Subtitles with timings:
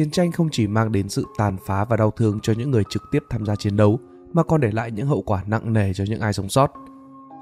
[0.00, 2.82] chiến tranh không chỉ mang đến sự tàn phá và đau thương cho những người
[2.90, 3.98] trực tiếp tham gia chiến đấu,
[4.32, 6.72] mà còn để lại những hậu quả nặng nề cho những ai sống sót.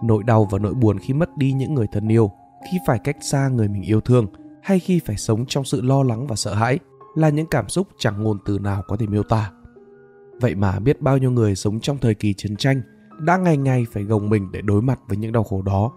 [0.05, 2.31] Nỗi đau và nỗi buồn khi mất đi những người thân yêu,
[2.71, 4.27] khi phải cách xa người mình yêu thương,
[4.63, 6.79] hay khi phải sống trong sự lo lắng và sợ hãi
[7.15, 9.53] là những cảm xúc chẳng ngôn từ nào có thể miêu tả.
[10.41, 12.83] Vậy mà biết bao nhiêu người sống trong thời kỳ chiến tranh
[13.21, 15.93] đã ngày ngày phải gồng mình để đối mặt với những đau khổ đó.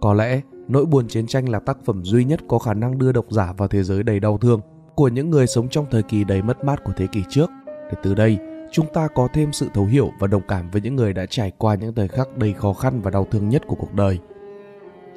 [0.00, 3.12] Có lẽ nỗi buồn chiến tranh là tác phẩm duy nhất có khả năng đưa
[3.12, 4.60] độc giả vào thế giới đầy đau thương
[4.94, 7.50] của những người sống trong thời kỳ đầy mất mát của thế kỷ trước
[7.90, 8.38] để từ đây
[8.72, 11.52] chúng ta có thêm sự thấu hiểu và đồng cảm với những người đã trải
[11.58, 14.18] qua những thời khắc đầy khó khăn và đau thương nhất của cuộc đời.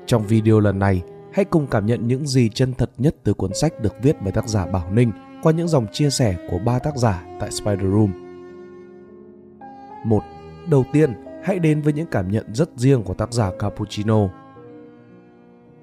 [0.05, 1.03] Trong video lần này,
[1.33, 4.31] hãy cùng cảm nhận những gì chân thật nhất từ cuốn sách được viết bởi
[4.31, 5.11] tác giả Bảo Ninh
[5.43, 8.11] qua những dòng chia sẻ của ba tác giả tại Spider Room.
[10.05, 10.23] Một,
[10.69, 14.29] Đầu tiên, hãy đến với những cảm nhận rất riêng của tác giả Cappuccino.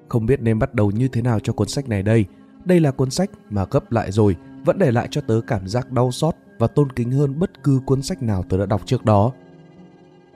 [0.09, 2.25] Không biết nên bắt đầu như thế nào cho cuốn sách này đây.
[2.65, 4.35] Đây là cuốn sách mà gấp lại rồi
[4.65, 7.81] vẫn để lại cho tớ cảm giác đau xót và tôn kính hơn bất cứ
[7.85, 9.31] cuốn sách nào tớ đã đọc trước đó.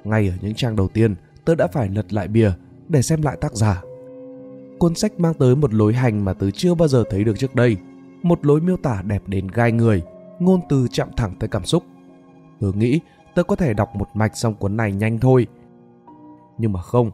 [0.03, 1.15] Ngay ở những trang đầu tiên,
[1.45, 2.51] tớ đã phải lật lại bìa
[2.89, 3.81] để xem lại tác giả.
[4.79, 7.55] Cuốn sách mang tới một lối hành mà tớ chưa bao giờ thấy được trước
[7.55, 7.77] đây,
[8.23, 10.03] một lối miêu tả đẹp đến gai người,
[10.39, 11.83] ngôn từ chạm thẳng tới cảm xúc.
[12.59, 12.99] Tớ nghĩ
[13.35, 15.47] tớ có thể đọc một mạch xong cuốn này nhanh thôi.
[16.57, 17.11] Nhưng mà không,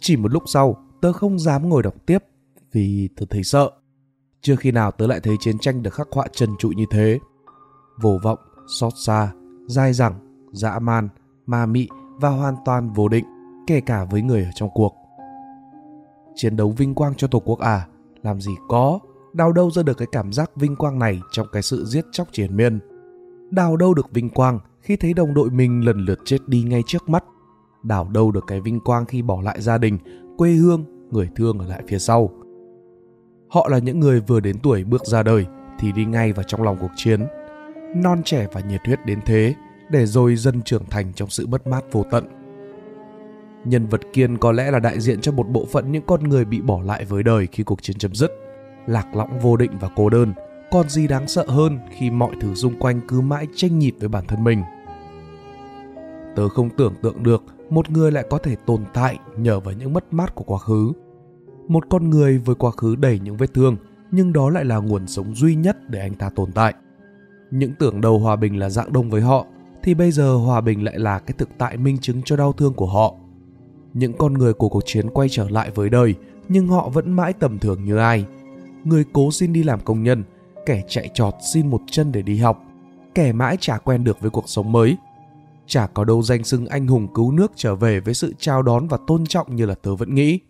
[0.00, 2.18] chỉ một lúc sau tớ không dám ngồi đọc tiếp
[2.72, 3.70] vì tớ thấy sợ.
[4.46, 7.18] Chưa khi nào tớ lại thấy chiến tranh được khắc họa trần trụi như thế.
[8.00, 9.32] Vô vọng, xót xa,
[9.66, 10.14] dai dẳng,
[10.52, 11.08] dã man,
[11.46, 13.24] ma mị và hoàn toàn vô định,
[13.66, 14.94] kể cả với người ở trong cuộc.
[16.34, 17.86] Chiến đấu vinh quang cho Tổ quốc à?
[18.22, 18.98] Làm gì có,
[19.32, 22.28] đào đâu ra được cái cảm giác vinh quang này trong cái sự giết chóc
[22.32, 22.78] triền miên.
[23.50, 26.82] Đào đâu được vinh quang khi thấy đồng đội mình lần lượt chết đi ngay
[26.86, 27.24] trước mắt.
[27.82, 29.98] Đào đâu được cái vinh quang khi bỏ lại gia đình,
[30.36, 32.30] quê hương, người thương ở lại phía sau.
[33.48, 35.46] Họ là những người vừa đến tuổi bước ra đời
[35.80, 37.26] thì đi ngay vào trong lòng cuộc chiến.
[37.96, 39.54] Non trẻ và nhiệt huyết đến thế
[39.90, 42.24] để rồi dần trưởng thành trong sự mất mát vô tận.
[43.64, 46.44] Nhân vật Kiên có lẽ là đại diện cho một bộ phận những con người
[46.44, 48.30] bị bỏ lại với đời khi cuộc chiến chấm dứt.
[48.86, 50.32] Lạc lõng vô định và cô đơn,
[50.70, 54.08] còn gì đáng sợ hơn khi mọi thứ xung quanh cứ mãi tranh nhịp với
[54.08, 54.62] bản thân mình.
[56.36, 59.92] Tớ không tưởng tượng được một người lại có thể tồn tại nhờ vào những
[59.92, 60.92] mất mát của quá khứ.
[61.68, 63.76] Một con người với quá khứ đầy những vết thương,
[64.10, 66.74] nhưng đó lại là nguồn sống duy nhất để anh ta tồn tại.
[67.50, 69.46] Những tưởng đầu hòa bình là dạng đông với họ,
[69.82, 72.74] thì bây giờ hòa bình lại là cái thực tại minh chứng cho đau thương
[72.74, 73.14] của họ.
[73.94, 76.14] Những con người của cuộc chiến quay trở lại với đời,
[76.48, 78.26] nhưng họ vẫn mãi tầm thường như ai.
[78.84, 80.24] Người cố xin đi làm công nhân,
[80.66, 82.64] kẻ chạy trọt xin một chân để đi học,
[83.14, 84.96] kẻ mãi chả quen được với cuộc sống mới.
[85.66, 88.88] Chả có đâu danh xưng anh hùng cứu nước trở về với sự chào đón
[88.88, 90.40] và tôn trọng như là tớ vẫn nghĩ.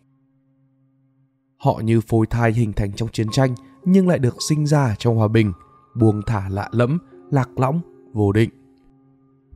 [1.59, 5.17] Họ như phôi thai hình thành trong chiến tranh nhưng lại được sinh ra trong
[5.17, 5.53] hòa bình,
[5.95, 6.99] buông thả lạ lẫm,
[7.31, 7.81] lạc lõng,
[8.13, 8.51] vô định.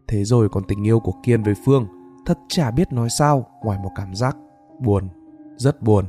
[0.08, 1.86] Thế rồi còn tình yêu của Kiên với Phương,
[2.26, 4.36] thật chả biết nói sao ngoài một cảm giác
[4.80, 5.08] buồn,
[5.56, 6.04] rất buồn.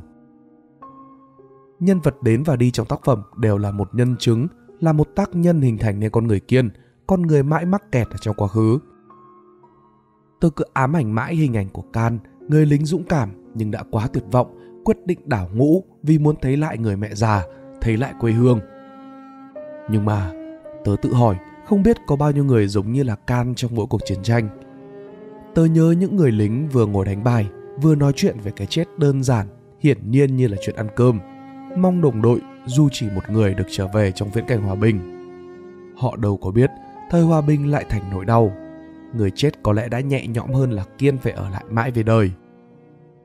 [1.80, 4.46] Nhân vật đến và đi trong tác phẩm đều là một nhân chứng,
[4.80, 6.70] là một tác nhân hình thành nên con người Kiên,
[7.06, 8.78] con người mãi mắc kẹt ở trong quá khứ.
[10.40, 13.84] Tôi cứ ám ảnh mãi hình ảnh của Can, người lính dũng cảm nhưng đã
[13.90, 17.42] quá tuyệt vọng, quyết định đảo ngũ vì muốn thấy lại người mẹ già,
[17.80, 18.60] thấy lại quê hương.
[19.90, 20.32] Nhưng mà,
[20.84, 23.86] tớ tự hỏi không biết có bao nhiêu người giống như là Can trong mỗi
[23.86, 24.48] cuộc chiến tranh.
[25.54, 27.48] Tớ nhớ những người lính vừa ngồi đánh bài,
[27.82, 29.46] vừa nói chuyện về cái chết đơn giản,
[29.80, 31.18] hiển nhiên như là chuyện ăn cơm.
[31.76, 35.00] Mong đồng đội dù chỉ một người được trở về trong viễn cảnh hòa bình.
[35.96, 36.70] Họ đâu có biết
[37.10, 38.52] thời hòa bình lại thành nỗi đau.
[39.16, 42.02] Người chết có lẽ đã nhẹ nhõm hơn là Kiên phải ở lại mãi về
[42.02, 42.30] đời.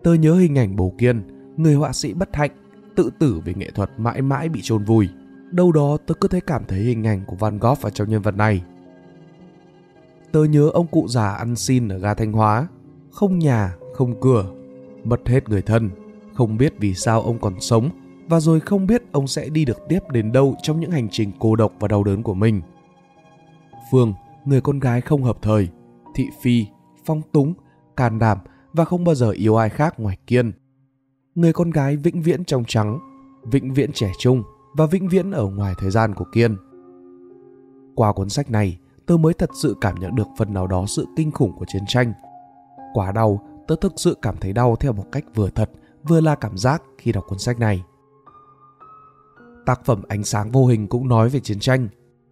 [0.04, 1.22] Tớ nhớ hình ảnh bố Kiên,
[1.58, 2.52] người họa sĩ bất hạnh,
[2.96, 5.10] tự tử vì nghệ thuật mãi mãi bị chôn vùi
[5.52, 8.22] đâu đó tớ cứ thấy cảm thấy hình ảnh của Van Gogh ở trong nhân
[8.22, 8.64] vật này.
[10.32, 12.68] Tớ nhớ ông cụ già ăn xin ở ga Thanh Hóa,
[13.12, 14.46] không nhà, không cửa,
[15.04, 15.90] mất hết người thân,
[16.34, 17.90] không biết vì sao ông còn sống
[18.30, 21.32] và rồi không biết ông sẽ đi được tiếp đến đâu trong những hành trình
[21.40, 22.62] cô độc và đau đớn của mình.
[23.92, 24.14] Phương,
[24.46, 25.70] người con gái không hợp thời,
[26.16, 26.66] thị phi,
[27.06, 27.54] phong túng,
[27.98, 28.38] can đảm
[28.74, 30.52] và không bao giờ yêu ai khác ngoài Kiên.
[31.38, 33.00] Người con gái vĩnh viễn trong trắng,
[33.44, 34.44] vĩnh viễn trẻ trung,
[34.74, 36.58] và vĩnh viễn ở ngoài thời gian của Kiên.
[37.96, 41.06] Qua cuốn sách này, tôi mới thật sự cảm nhận được phần nào đó sự
[41.16, 42.14] kinh khủng của chiến tranh.
[42.94, 45.72] Quá đau, tớ thực sự cảm thấy đau theo một cách vừa thật,
[46.08, 47.84] vừa là cảm giác khi đọc cuốn sách này.
[49.66, 51.88] Tác phẩm Ánh sáng vô hình cũng nói về chiến tranh,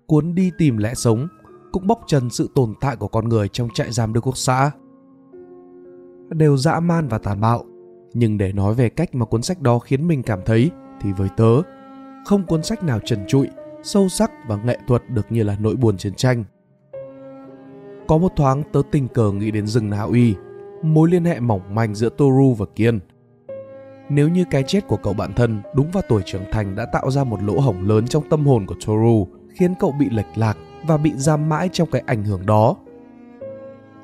[0.08, 1.28] cuốn đi tìm lẽ sống,
[1.72, 4.72] cũng bóc trần sự tồn tại của con người trong trại giam Đức Quốc xã.
[6.30, 7.66] Đều dã man và tàn bạo,
[8.18, 10.72] nhưng để nói về cách mà cuốn sách đó khiến mình cảm thấy
[11.02, 11.62] thì với tớ
[12.26, 13.48] không cuốn sách nào trần trụi,
[13.84, 16.44] sâu sắc và nghệ thuật được như là nỗi buồn chiến tranh.
[18.08, 20.36] Có một thoáng tớ tình cờ nghĩ đến rừng Na Uy,
[20.82, 23.00] mối liên hệ mỏng manh giữa Toru và Kiên.
[24.10, 27.12] Nếu như cái chết của cậu bạn thân đúng vào tuổi trưởng thành đã tạo
[27.12, 30.58] ra một lỗ hổng lớn trong tâm hồn của Toru, khiến cậu bị lệch lạc
[30.88, 32.76] và bị giam mãi trong cái ảnh hưởng đó,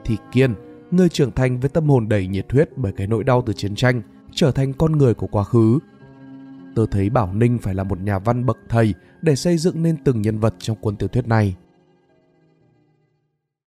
[0.06, 0.54] thì Kiên,
[0.92, 3.76] người trưởng thành với tâm hồn đầy nhiệt huyết bởi cái nỗi đau từ chiến
[3.76, 4.02] tranh,
[4.34, 5.80] trở thành con người của quá khứ.
[6.76, 9.98] Tôi thấy Bảo Ninh phải là một nhà văn bậc thầy để xây dựng nên
[10.04, 11.56] từng nhân vật trong cuốn tiểu thuyết này.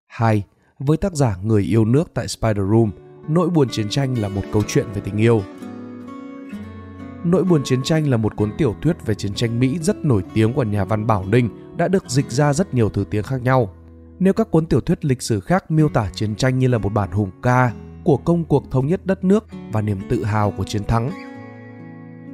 [0.07, 0.43] 2.
[0.79, 2.91] Với tác giả Người yêu nước tại Spider Room,
[3.27, 5.41] Nỗi buồn chiến tranh là một câu chuyện về tình yêu.
[7.23, 10.23] Nỗi buồn chiến tranh là một cuốn tiểu thuyết về chiến tranh Mỹ rất nổi
[10.33, 13.41] tiếng của nhà văn Bảo Ninh đã được dịch ra rất nhiều thứ tiếng khác
[13.41, 13.73] nhau.
[14.19, 16.89] Nếu các cuốn tiểu thuyết lịch sử khác miêu tả chiến tranh như là một
[16.89, 17.71] bản hùng ca
[18.03, 21.11] của công cuộc thống nhất đất nước và niềm tự hào của chiến thắng,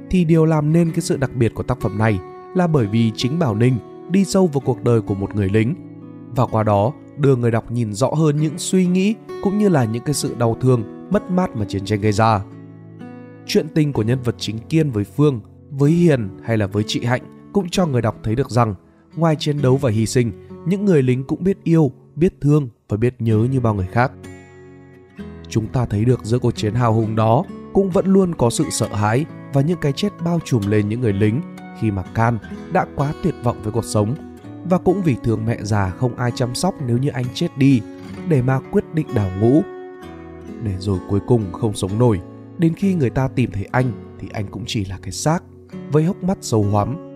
[0.09, 2.19] thì điều làm nên cái sự đặc biệt của tác phẩm này
[2.55, 3.77] là bởi vì chính Bảo Ninh
[4.11, 5.75] đi sâu vào cuộc đời của một người lính
[6.35, 9.85] và qua đó đưa người đọc nhìn rõ hơn những suy nghĩ cũng như là
[9.85, 12.41] những cái sự đau thương, mất mát mà chiến tranh gây ra.
[13.45, 17.05] Chuyện tình của nhân vật chính Kiên với Phương, với Hiền hay là với chị
[17.05, 18.75] Hạnh cũng cho người đọc thấy được rằng
[19.15, 20.31] ngoài chiến đấu và hy sinh,
[20.65, 24.11] những người lính cũng biết yêu, biết thương và biết nhớ như bao người khác.
[25.49, 27.43] Chúng ta thấy được giữa cuộc chiến hào hùng đó
[27.73, 31.01] cũng vẫn luôn có sự sợ hãi và những cái chết bao trùm lên những
[31.01, 31.41] người lính
[31.79, 32.37] khi mà Can
[32.73, 34.15] đã quá tuyệt vọng với cuộc sống
[34.69, 37.81] và cũng vì thương mẹ già không ai chăm sóc nếu như anh chết đi
[38.29, 39.61] để mà quyết định đào ngũ.
[40.63, 42.21] Để rồi cuối cùng không sống nổi,
[42.57, 45.43] đến khi người ta tìm thấy anh thì anh cũng chỉ là cái xác
[45.91, 47.10] với hốc mắt sâu hoắm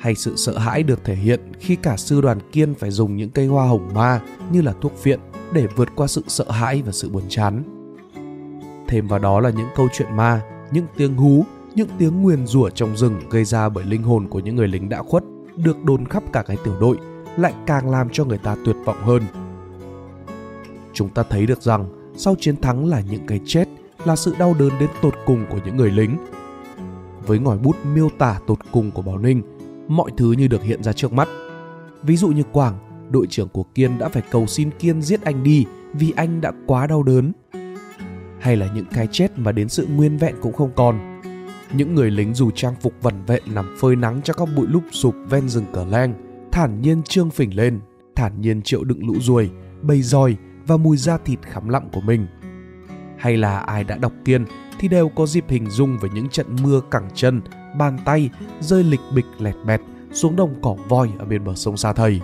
[0.00, 3.30] hay sự sợ hãi được thể hiện khi cả sư đoàn kiên phải dùng những
[3.30, 4.20] cây hoa hồng ma
[4.52, 5.20] như là thuốc viện
[5.52, 7.62] để vượt qua sự sợ hãi và sự buồn chán.
[8.88, 11.44] Thêm vào đó là những câu chuyện ma, những tiếng hú,
[11.74, 14.88] những tiếng nguyền rủa trong rừng gây ra bởi linh hồn của những người lính
[14.88, 15.24] đã khuất
[15.56, 16.98] được đồn khắp cả cái tiểu đội
[17.36, 19.22] lại càng làm cho người ta tuyệt vọng hơn.
[20.92, 23.68] Chúng ta thấy được rằng sau chiến thắng là những cái chết,
[24.04, 26.16] là sự đau đớn đến tột cùng của những người lính.
[27.26, 29.42] Với ngòi bút miêu tả tột cùng của Bảo Ninh,
[29.90, 31.28] mọi thứ như được hiện ra trước mắt.
[32.02, 32.78] Ví dụ như Quảng,
[33.10, 36.52] đội trưởng của Kiên đã phải cầu xin Kiên giết anh đi vì anh đã
[36.66, 37.32] quá đau đớn.
[38.40, 41.20] Hay là những cái chết mà đến sự nguyên vẹn cũng không còn.
[41.72, 44.82] Những người lính dù trang phục vẩn vẹn nằm phơi nắng cho các bụi lúc
[44.90, 46.14] sụp ven rừng cờ leng,
[46.52, 47.80] thản nhiên trương phình lên,
[48.16, 49.50] thản nhiên chịu đựng lũ ruồi,
[49.82, 52.26] bầy roi và mùi da thịt khắm lặng của mình.
[53.18, 54.44] Hay là ai đã đọc Kiên
[54.80, 57.40] thì đều có dịp hình dung về những trận mưa cẳng chân
[57.78, 58.30] bàn tay
[58.60, 59.80] rơi lịch bịch lẹt bẹt
[60.12, 62.20] xuống đồng cỏ voi ở bên bờ sông Sa Thầy.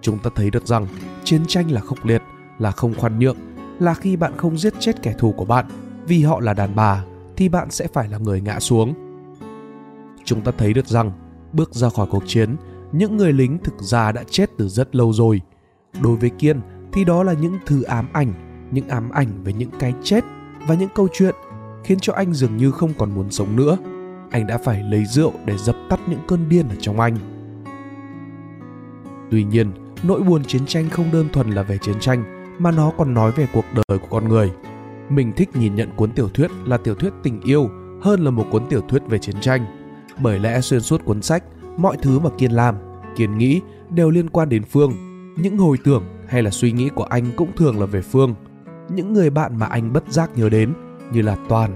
[0.00, 0.86] Chúng ta thấy được rằng
[1.24, 2.22] chiến tranh là khốc liệt,
[2.58, 3.36] là không khoan nhượng,
[3.78, 5.66] là khi bạn không giết chết kẻ thù của bạn
[6.06, 7.04] vì họ là đàn bà
[7.36, 8.94] thì bạn sẽ phải là người ngã xuống.
[10.24, 11.12] Chúng ta thấy được rằng
[11.52, 12.56] bước ra khỏi cuộc chiến,
[12.92, 15.40] những người lính thực ra đã chết từ rất lâu rồi.
[16.02, 16.60] Đối với Kiên
[16.92, 18.32] thì đó là những thứ ám ảnh,
[18.70, 20.24] những ám ảnh về những cái chết
[20.66, 21.34] và những câu chuyện
[21.84, 23.76] khiến cho anh dường như không còn muốn sống nữa
[24.34, 27.16] anh đã phải lấy rượu để dập tắt những cơn điên ở trong anh.
[29.30, 29.70] Tuy nhiên,
[30.02, 33.32] nỗi buồn chiến tranh không đơn thuần là về chiến tranh mà nó còn nói
[33.32, 34.52] về cuộc đời của con người.
[35.08, 37.70] Mình thích nhìn nhận cuốn tiểu thuyết là tiểu thuyết tình yêu
[38.02, 39.66] hơn là một cuốn tiểu thuyết về chiến tranh.
[40.18, 41.44] Bởi lẽ xuyên suốt cuốn sách,
[41.76, 42.74] mọi thứ mà Kiên làm,
[43.16, 43.60] Kiên nghĩ
[43.90, 44.92] đều liên quan đến Phương.
[45.36, 48.34] Những hồi tưởng hay là suy nghĩ của anh cũng thường là về Phương.
[48.88, 50.72] Những người bạn mà anh bất giác nhớ đến
[51.12, 51.70] như là Toàn,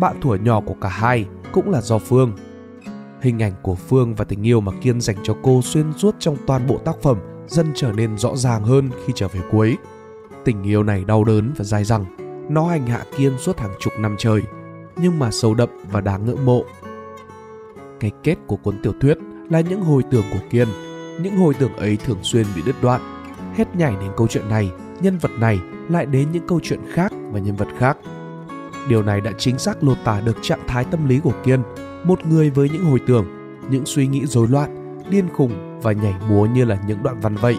[0.00, 2.32] bạn thuở nhỏ của cả hai cũng là do Phương.
[3.20, 6.36] Hình ảnh của Phương và tình yêu mà Kiên dành cho cô xuyên suốt trong
[6.46, 9.76] toàn bộ tác phẩm dần trở nên rõ ràng hơn khi trở về cuối.
[10.44, 12.04] Tình yêu này đau đớn và dai dẳng,
[12.48, 14.42] nó hành hạ Kiên suốt hàng chục năm trời,
[14.96, 16.64] nhưng mà sâu đậm và đáng ngưỡng mộ.
[18.00, 19.18] Cái kết của cuốn tiểu thuyết
[19.50, 20.68] là những hồi tưởng của Kiên,
[21.22, 23.00] những hồi tưởng ấy thường xuyên bị đứt đoạn.
[23.54, 27.12] Hết nhảy đến câu chuyện này, nhân vật này lại đến những câu chuyện khác
[27.30, 27.96] và nhân vật khác
[28.88, 31.62] Điều này đã chính xác lột tả được trạng thái tâm lý của Kiên,
[32.04, 33.26] một người với những hồi tưởng,
[33.70, 37.34] những suy nghĩ rối loạn, điên khùng và nhảy múa như là những đoạn văn
[37.34, 37.58] vậy.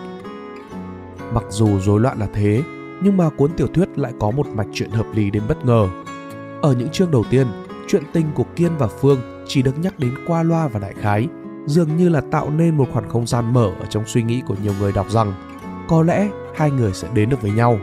[1.33, 2.63] Mặc dù rối loạn là thế,
[3.03, 5.87] nhưng mà cuốn tiểu thuyết lại có một mạch truyện hợp lý đến bất ngờ.
[6.61, 7.47] Ở những chương đầu tiên,
[7.87, 11.27] chuyện tình của Kiên và Phương chỉ được nhắc đến qua loa và đại khái,
[11.65, 14.55] dường như là tạo nên một khoảng không gian mở ở trong suy nghĩ của
[14.63, 15.33] nhiều người đọc rằng
[15.87, 17.79] có lẽ hai người sẽ đến được với nhau.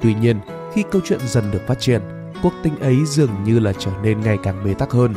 [0.00, 0.36] Tuy nhiên,
[0.74, 2.02] khi câu chuyện dần được phát triển,
[2.42, 5.14] cuộc tình ấy dường như là trở nên ngày càng bế tắc hơn.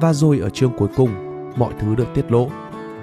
[0.00, 1.10] Và rồi ở chương cuối cùng,
[1.56, 2.50] mọi thứ được tiết lộ.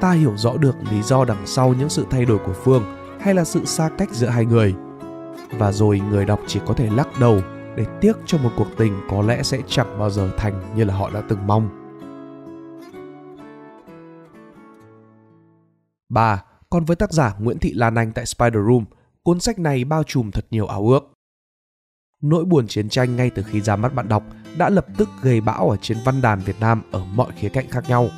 [0.01, 2.83] Ta hiểu rõ được lý do đằng sau những sự thay đổi của Phương
[3.19, 4.75] hay là sự xa cách giữa hai người.
[5.57, 7.41] Và rồi người đọc chỉ có thể lắc đầu
[7.75, 10.93] để tiếc cho một cuộc tình có lẽ sẽ chẳng bao giờ thành như là
[10.93, 11.69] họ đã từng mong.
[16.09, 16.43] 3.
[16.69, 18.85] Còn với tác giả Nguyễn Thị Lan Anh tại Spider Room,
[19.23, 21.16] cuốn sách này bao trùm thật nhiều ảo ước.
[22.21, 24.23] Nỗi buồn chiến tranh ngay từ khi ra mắt bạn đọc
[24.57, 27.69] đã lập tức gây bão ở trên văn đàn Việt Nam ở mọi khía cạnh
[27.69, 28.09] khác nhau.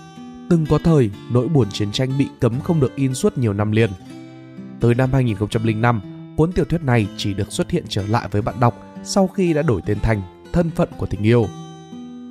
[0.49, 3.71] Từng có thời, nỗi buồn chiến tranh bị cấm không được in suốt nhiều năm
[3.71, 3.89] liền.
[4.79, 6.01] Tới năm 2005,
[6.37, 9.53] cuốn tiểu thuyết này chỉ được xuất hiện trở lại với bạn đọc sau khi
[9.53, 10.21] đã đổi tên thành
[10.53, 11.47] Thân phận của tình yêu.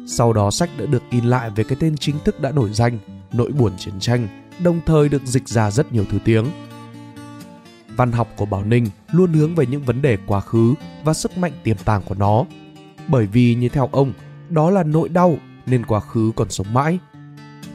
[0.06, 2.98] Sau đó sách đã được in lại với cái tên chính thức đã đổi danh,
[3.32, 4.28] Nỗi buồn chiến tranh,
[4.62, 6.46] đồng thời được dịch ra rất nhiều thứ tiếng.
[7.98, 10.74] Văn học của Bảo Ninh luôn hướng về những vấn đề quá khứ
[11.04, 12.44] và sức mạnh tiềm tàng của nó.
[13.08, 14.12] Bởi vì như theo ông,
[14.48, 15.36] đó là nỗi đau
[15.66, 16.98] nên quá khứ còn sống mãi.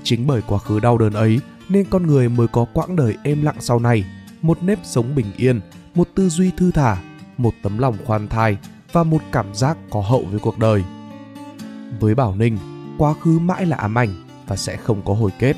[0.03, 1.39] Chính bởi quá khứ đau đớn ấy
[1.69, 4.05] nên con người mới có quãng đời êm lặng sau này,
[4.41, 5.61] một nếp sống bình yên,
[5.95, 6.97] một tư duy thư thả,
[7.37, 8.57] một tấm lòng khoan thai
[8.91, 10.83] và một cảm giác có hậu với cuộc đời.
[11.99, 12.57] Với Bảo Ninh,
[12.97, 15.55] quá khứ mãi là ám ảnh và sẽ không có hồi kết.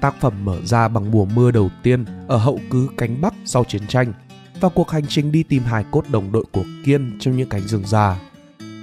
[0.00, 3.64] Tác phẩm mở ra bằng mùa mưa đầu tiên ở hậu cứ cánh Bắc sau
[3.64, 4.12] chiến tranh
[4.60, 7.68] và cuộc hành trình đi tìm hài cốt đồng đội của Kiên trong những cánh
[7.68, 8.20] rừng già.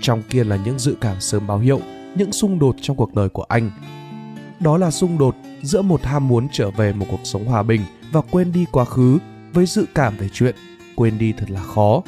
[0.01, 1.79] Trong Kiên là những dự cảm sớm báo hiệu
[2.15, 3.71] những xung đột trong cuộc đời của anh.
[4.59, 7.81] Đó là xung đột giữa một ham muốn trở về một cuộc sống hòa bình
[8.11, 9.17] và quên đi quá khứ
[9.53, 10.55] với dự cảm về chuyện
[10.95, 12.01] quên đi thật là khó.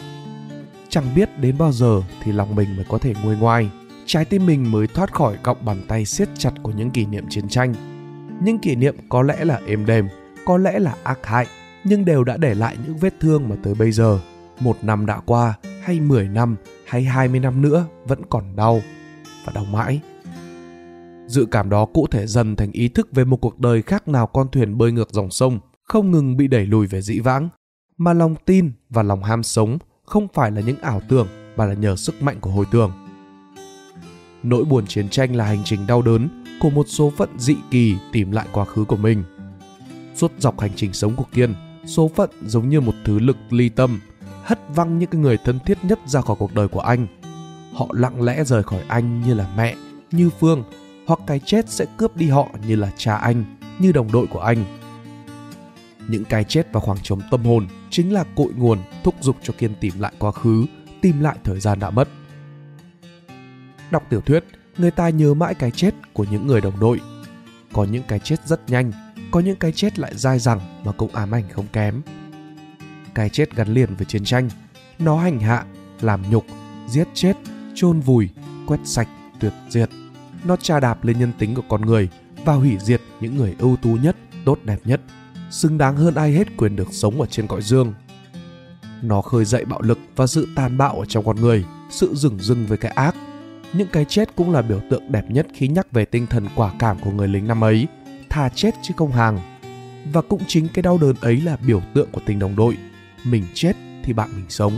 [0.89, 3.69] Chẳng biết đến bao giờ thì lòng mình mới có thể nguôi ngoai,
[4.05, 7.25] trái tim mình mới thoát khỏi cọng bàn tay siết chặt của những kỷ niệm
[7.29, 7.73] chiến tranh.
[8.43, 10.07] Những kỷ niệm có lẽ là êm đềm,
[10.45, 11.47] có lẽ là ác hại,
[11.83, 14.19] nhưng đều đã để lại những vết thương mà tới bây giờ,
[14.59, 15.53] một năm đã qua,
[15.83, 16.55] hay 10 năm,
[16.85, 18.81] hay 20 năm nữa vẫn còn đau,
[19.45, 20.01] và đau mãi.
[21.27, 24.27] Dự cảm đó cụ thể dần thành ý thức về một cuộc đời khác nào
[24.27, 27.49] con thuyền bơi ngược dòng sông, không ngừng bị đẩy lùi về dĩ vãng,
[27.97, 31.73] mà lòng tin và lòng ham sống không phải là những ảo tưởng mà là
[31.73, 32.91] nhờ sức mạnh của hồi tưởng.
[34.43, 37.95] Nỗi buồn chiến tranh là hành trình đau đớn của một số phận dị kỳ
[38.11, 39.23] tìm lại quá khứ của mình.
[40.15, 41.53] Suốt dọc hành trình sống của Kiên,
[41.85, 43.99] số phận giống như một thứ lực ly tâm,
[44.43, 47.07] hất văng những người thân thiết nhất ra khỏi cuộc đời của anh.
[47.73, 49.75] Họ lặng lẽ rời khỏi anh như là mẹ,
[50.11, 50.63] như Phương,
[51.07, 53.43] hoặc cái chết sẽ cướp đi họ như là cha anh,
[53.79, 54.65] như đồng đội của anh.
[56.07, 59.53] Những cái chết và khoảng trống tâm hồn chính là cội nguồn thúc giục cho
[59.57, 60.65] Kiên tìm lại quá khứ,
[61.01, 62.09] tìm lại thời gian đã mất.
[63.91, 64.43] Đọc tiểu thuyết,
[64.79, 66.99] người ta nhớ mãi cái chết của những người đồng đội.
[67.73, 68.91] Có những cái chết rất nhanh,
[69.31, 72.01] có những cái chết lại dai dẳng mà cũng ám ảnh không kém.
[73.15, 74.49] Cái chết gắn liền với chiến tranh,
[74.99, 75.65] nó hành hạ,
[76.01, 76.45] làm nhục,
[76.87, 77.37] giết chết,
[77.75, 78.29] chôn vùi,
[78.67, 79.07] quét sạch,
[79.39, 79.89] tuyệt diệt.
[80.43, 82.09] Nó tra đạp lên nhân tính của con người
[82.45, 85.01] và hủy diệt những người ưu tú nhất, tốt đẹp nhất,
[85.51, 87.93] xứng đáng hơn ai hết quyền được sống ở trên cõi dương.
[89.01, 92.39] Nó khơi dậy bạo lực và sự tàn bạo ở trong con người, sự rừng
[92.39, 93.15] rưng với cái ác
[93.73, 96.73] những cái chết cũng là biểu tượng đẹp nhất khi nhắc về tinh thần quả
[96.79, 97.87] cảm của người lính năm ấy,
[98.29, 99.39] thà chết chứ không hàng.
[100.13, 102.77] Và cũng chính cái đau đớn ấy là biểu tượng của tình đồng đội,
[103.23, 103.73] mình chết
[104.03, 104.73] thì bạn mình sống.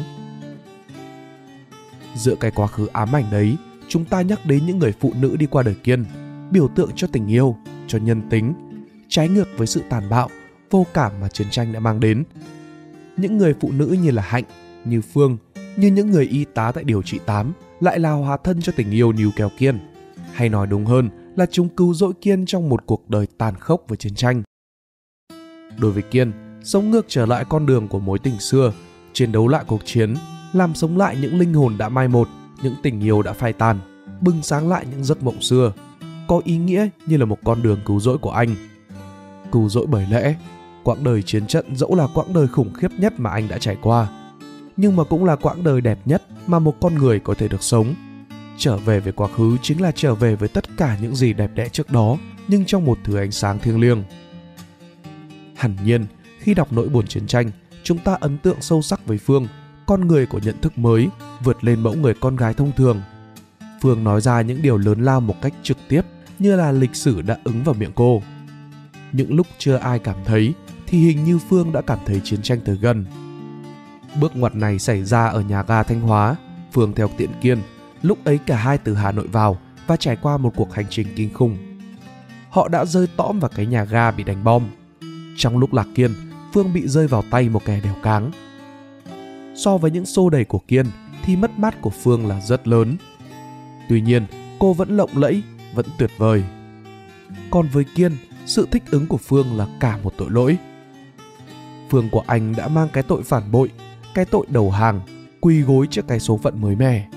[2.16, 3.56] Giữa cái quá khứ ám ảnh đấy,
[3.88, 6.06] chúng ta nhắc đến những người phụ nữ đi qua đời kiên,
[6.52, 7.56] biểu tượng cho tình yêu,
[7.88, 8.54] cho nhân tính,
[9.08, 10.30] trái ngược với sự tàn bạo,
[10.70, 12.24] vô cảm mà chiến tranh đã mang đến.
[13.18, 14.44] Những người phụ nữ như là Hạnh,
[14.86, 15.38] như Phương,
[15.78, 18.92] như những người y tá tại điều trị 8 lại là hòa thân cho tình
[18.92, 19.80] yêu níu kéo Kiên.
[20.34, 23.84] Hay nói đúng hơn là chúng cứu rỗi Kiên trong một cuộc đời tàn khốc
[23.88, 24.44] với chiến tranh.
[25.80, 26.32] Đối với Kiên,
[26.64, 28.74] sống ngược trở lại con đường của mối tình xưa,
[29.14, 30.14] chiến đấu lại cuộc chiến,
[30.54, 32.28] làm sống lại những linh hồn đã mai một,
[32.64, 33.80] những tình yêu đã phai tàn,
[34.22, 35.74] bừng sáng lại những giấc mộng xưa,
[36.28, 38.56] có ý nghĩa như là một con đường cứu rỗi của anh.
[39.52, 40.36] Cứu rỗi bởi lẽ,
[40.84, 43.78] quãng đời chiến trận dẫu là quãng đời khủng khiếp nhất mà anh đã trải
[43.82, 44.08] qua–
[44.78, 47.64] nhưng mà cũng là quãng đời đẹp nhất mà một con người có thể được
[47.64, 47.96] sống.
[48.58, 51.52] Trở về với quá khứ chính là trở về với tất cả những gì đẹp
[51.56, 54.04] đẽ trước đó, nhưng trong một thứ ánh sáng thiêng liêng.
[55.56, 56.06] Hẳn nhiên,
[56.40, 57.52] khi đọc nỗi buồn chiến tranh,
[57.84, 59.48] chúng ta ấn tượng sâu sắc với Phương,
[59.86, 61.10] con người của nhận thức mới,
[61.44, 63.02] vượt lên mẫu người con gái thông thường.
[63.82, 66.02] Phương nói ra những điều lớn lao một cách trực tiếp
[66.40, 68.22] như là lịch sử đã ứng vào miệng cô.
[69.12, 70.54] Những lúc chưa ai cảm thấy
[70.88, 73.06] thì hình như Phương đã cảm thấy chiến tranh tới gần
[74.20, 76.36] Bước ngoặt này xảy ra ở nhà ga Thanh Hóa,
[76.74, 77.62] phường theo tiện kiên.
[78.02, 81.08] Lúc ấy cả hai từ Hà Nội vào và trải qua một cuộc hành trình
[81.16, 81.58] kinh khủng.
[82.50, 84.64] Họ đã rơi tõm vào cái nhà ga bị đánh bom.
[85.38, 86.12] Trong lúc lạc kiên,
[86.54, 88.32] Phương bị rơi vào tay một kẻ đèo cáng.
[89.56, 90.86] So với những xô đẩy của Kiên
[91.24, 92.98] thì mất mát của Phương là rất lớn.
[93.90, 94.26] Tuy nhiên,
[94.60, 95.42] cô vẫn lộng lẫy,
[95.76, 96.44] vẫn tuyệt vời.
[97.52, 98.12] Còn với Kiên,
[98.46, 100.58] sự thích ứng của Phương là cả một tội lỗi.
[101.90, 103.70] Phương của anh đã mang cái tội phản bội
[104.14, 105.02] cái tội đầu hàng,
[105.42, 107.08] quỳ gối trước cái số phận mới mẻ.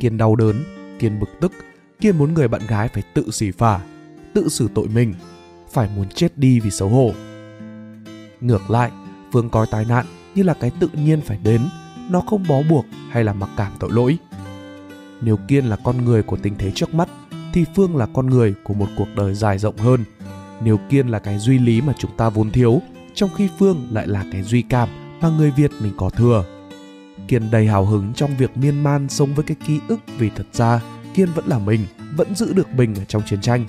[0.00, 0.64] Kiên đau đớn,
[0.98, 1.52] Kiên bực tức,
[2.00, 3.80] Kiên muốn người bạn gái phải tự xỉ phả,
[4.34, 5.14] tự xử tội mình.
[5.72, 7.12] phải muốn chết đi vì xấu hổ.
[8.40, 8.90] Ngược lại,
[9.32, 11.60] Phương coi tai nạn như là cái tự nhiên phải đến,
[12.10, 14.18] nó không bó buộc hay là mặc cảm tội lỗi.
[15.20, 17.08] Nếu Kiên là con người của tình thế trước mắt,
[17.52, 20.04] thì Phương là con người của một cuộc đời dài rộng hơn.
[20.62, 22.82] Nếu Kiên là cái duy lý mà chúng ta vốn thiếu,
[23.14, 24.88] trong khi Phương lại là cái duy cảm
[25.20, 26.44] và người Việt mình có thừa.
[27.28, 30.46] Kiên đầy hào hứng trong việc miên man sống với cái ký ức vì thật
[30.52, 30.80] ra
[31.14, 33.66] Kiên vẫn là mình, vẫn giữ được mình ở trong chiến tranh.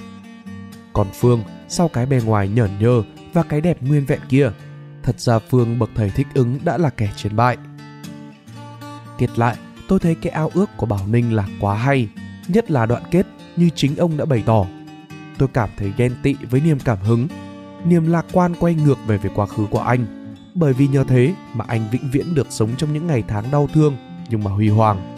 [0.94, 3.04] Còn Phương, sau cái bề ngoài nhởn nhơ
[3.34, 4.52] và cái đẹp nguyên vẹn kia,
[5.04, 7.58] thật ra Phương bậc thầy thích ứng đã là kẻ chiến bại.
[9.18, 9.56] Kết lại,
[9.88, 12.10] tôi thấy cái ao ước của Bảo Ninh là quá hay,
[12.48, 13.26] nhất là đoạn kết
[13.56, 14.66] như chính ông đã bày tỏ.
[15.38, 17.28] Tôi cảm thấy ghen tị với niềm cảm hứng,
[17.86, 20.19] niềm lạc quan quay ngược về về quá khứ của anh,
[20.54, 23.70] bởi vì nhờ thế mà anh vĩnh viễn được sống trong những ngày tháng đau
[23.74, 23.98] thương
[24.30, 25.16] nhưng mà huy hoàng.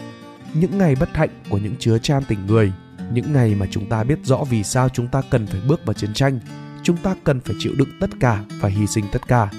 [0.54, 2.72] Những ngày bất hạnh của những chứa chan tình người,
[3.12, 5.94] những ngày mà chúng ta biết rõ vì sao chúng ta cần phải bước vào
[5.94, 6.40] chiến tranh,
[6.82, 9.50] chúng ta cần phải chịu đựng tất cả và hy sinh tất cả.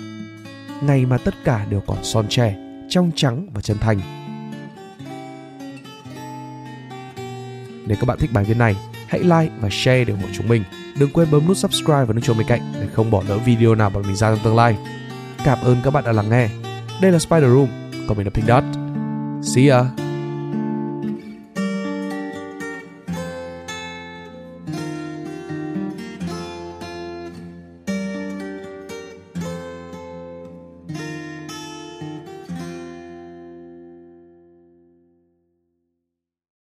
[0.82, 2.56] Ngày mà tất cả đều còn son trẻ,
[2.90, 4.00] trong trắng và chân thành.
[7.88, 8.76] Nếu các bạn thích bài viết này,
[9.08, 10.64] hãy like và share để ủng hộ chúng mình.
[11.00, 13.76] Đừng quên bấm nút subscribe và nút chuông bên cạnh để không bỏ lỡ video
[13.76, 14.78] nào bọn mình ra trong tương lai.
[15.46, 16.50] Cảm ơn các bạn đã lắng nghe.
[17.02, 17.68] Đây là Spider Room,
[18.08, 18.64] còn mình là Pink Dot.
[19.56, 20.03] See ya!